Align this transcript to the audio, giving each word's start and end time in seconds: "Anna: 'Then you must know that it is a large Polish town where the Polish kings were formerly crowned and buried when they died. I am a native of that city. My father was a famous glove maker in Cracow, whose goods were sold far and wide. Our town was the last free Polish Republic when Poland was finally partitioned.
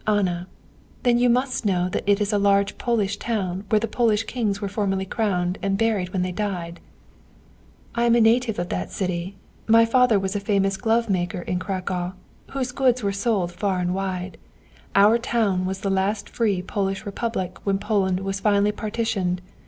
"Anna: 0.07 0.47
'Then 1.03 1.19
you 1.19 1.29
must 1.29 1.63
know 1.63 1.87
that 1.89 2.03
it 2.09 2.19
is 2.19 2.33
a 2.33 2.39
large 2.39 2.79
Polish 2.79 3.17
town 3.17 3.65
where 3.69 3.77
the 3.79 3.87
Polish 3.87 4.23
kings 4.23 4.59
were 4.59 4.67
formerly 4.67 5.05
crowned 5.05 5.59
and 5.61 5.77
buried 5.77 6.09
when 6.11 6.23
they 6.23 6.31
died. 6.31 6.79
I 7.93 8.05
am 8.05 8.15
a 8.15 8.19
native 8.19 8.57
of 8.57 8.69
that 8.69 8.89
city. 8.89 9.37
My 9.67 9.85
father 9.85 10.17
was 10.17 10.35
a 10.35 10.39
famous 10.39 10.75
glove 10.75 11.07
maker 11.07 11.41
in 11.43 11.59
Cracow, 11.59 12.13
whose 12.49 12.71
goods 12.71 13.03
were 13.03 13.11
sold 13.11 13.51
far 13.51 13.77
and 13.77 13.93
wide. 13.93 14.39
Our 14.95 15.19
town 15.19 15.67
was 15.67 15.81
the 15.81 15.91
last 15.91 16.29
free 16.31 16.63
Polish 16.63 17.05
Republic 17.05 17.59
when 17.63 17.77
Poland 17.77 18.21
was 18.21 18.39
finally 18.39 18.71
partitioned. 18.71 19.39